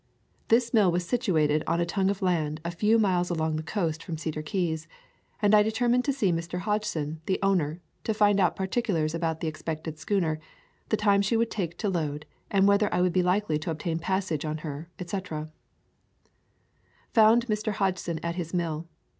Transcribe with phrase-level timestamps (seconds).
[0.47, 4.01] This mill was situated on a tongue of land a few miles along the coast
[4.03, 4.87] from Cedar Keys,
[5.43, 6.57] and I determined to see Mr.
[6.61, 10.39] Hodgson, the owner, to find out particulars about the expected schooner,
[10.89, 14.43] the time she would take to load, whether I would be likely to obtain passage
[14.43, 15.51] on her, etc.
[17.13, 17.73] Found Mr.
[17.73, 18.87] Hodgson at his mill.